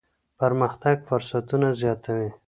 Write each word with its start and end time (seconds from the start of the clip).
پرمختګ 0.39 0.97
فرصتونه 1.09 1.67
زیاتوي. 1.81 2.29